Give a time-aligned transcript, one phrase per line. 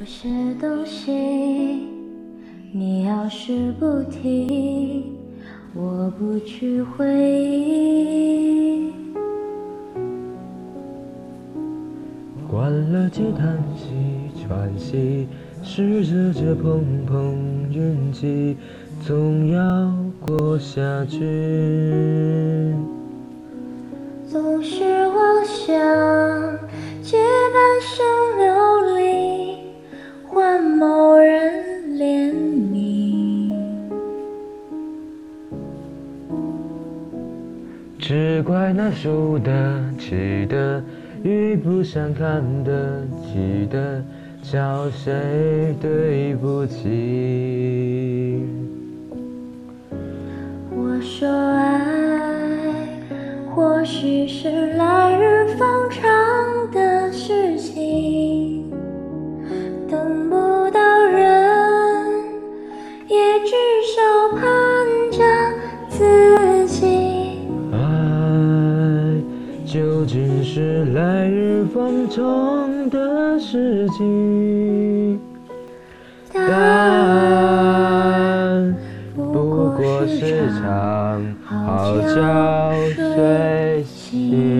[0.00, 0.28] 有些
[0.60, 1.10] 东西，
[2.72, 5.16] 你要是不提，
[5.74, 8.92] 我不去回忆。
[12.48, 13.88] 关了机，叹息，
[14.40, 15.26] 喘息，
[15.64, 18.56] 试着这碰碰运气，
[19.04, 21.18] 总要过下去。
[24.28, 25.74] 总是妄想
[27.02, 27.18] 借
[27.52, 28.06] 半生
[38.08, 40.82] 只怪那输的、气的、
[41.22, 44.02] 遇不上看得起的，
[44.42, 48.46] 叫谁对不起？
[50.74, 52.88] 我说爱
[53.54, 56.02] 或许是来日方长
[56.72, 57.76] 的事情，
[69.70, 75.20] 究竟是来日方长的事情，
[76.32, 77.54] 答案
[79.14, 82.16] 不过是场好觉
[82.96, 84.57] 睡醒。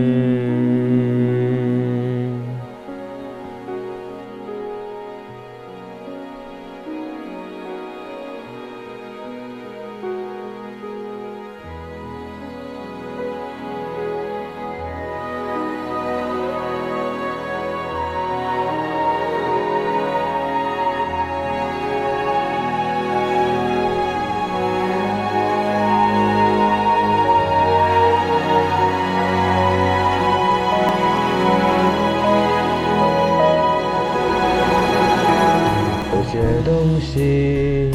[36.39, 37.91] 些东西，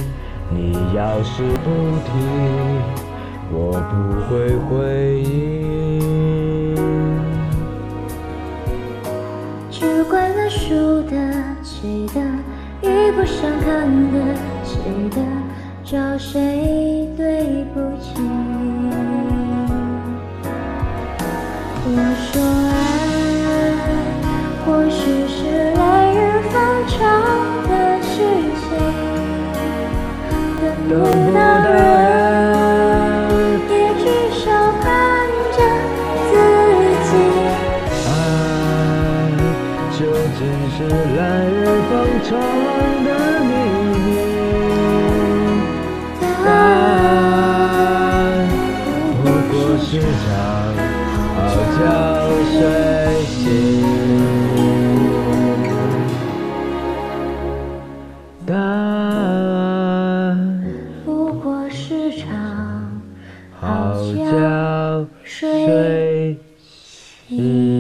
[0.52, 1.70] 你要是不
[2.04, 2.12] 提，
[3.52, 3.94] 我不
[4.28, 4.32] 会
[4.68, 4.72] 回
[5.22, 5.26] 忆。
[9.72, 11.12] 只怪那输的、
[11.64, 12.20] 气的、
[12.82, 14.78] 遇不上看得起
[15.10, 15.18] 的，
[15.86, 18.22] 找谁对不起？
[30.94, 32.06] 等等不不到到人，
[33.68, 34.06] 也至
[34.38, 34.46] 少
[34.80, 34.86] 盼
[35.52, 35.58] 着
[36.30, 36.32] 自
[37.10, 37.12] 己。
[38.06, 38.10] 爱
[39.98, 40.00] 究
[40.38, 40.40] 竟
[40.70, 40.78] 是
[41.18, 41.52] 来日
[41.90, 41.92] 方
[42.24, 42.30] 长
[43.06, 43.10] 的
[43.42, 43.52] 秘
[44.06, 44.08] 密。
[46.22, 47.22] 答案
[49.24, 49.52] 不过
[49.82, 50.26] 是场
[51.36, 51.42] 好
[51.74, 51.82] 觉
[52.52, 52.54] 睡
[53.26, 54.03] 醒。
[63.64, 66.38] 好觉睡
[67.30, 67.73] 醒。